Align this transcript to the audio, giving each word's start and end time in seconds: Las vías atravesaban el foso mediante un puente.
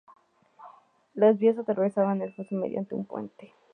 Las 1.13 1.37
vías 1.37 1.59
atravesaban 1.59 2.23
el 2.23 2.33
foso 2.33 2.55
mediante 2.55 2.95
un 2.95 3.05
puente. 3.05 3.53